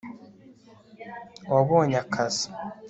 [1.53, 2.47] wabonye akazi